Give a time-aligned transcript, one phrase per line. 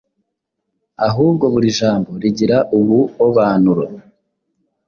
[1.07, 3.85] ahubwo buri Jambo rigira ubuobanuro